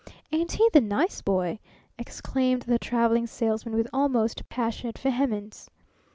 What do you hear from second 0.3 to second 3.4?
"Ain't he the nice boy!" exclaimed the Traveling